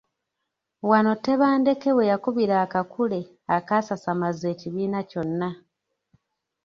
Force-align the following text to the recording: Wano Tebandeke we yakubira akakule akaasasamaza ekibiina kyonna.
Wano 0.89 1.11
Tebandeke 1.25 1.89
we 1.97 2.03
yakubira 2.11 2.55
akakule 2.65 3.19
akaasasamaza 3.55 4.45
ekibiina 4.53 4.99
kyonna. 5.09 5.49